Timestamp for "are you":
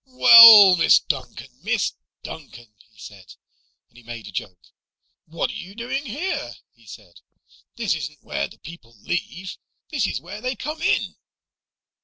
5.51-5.75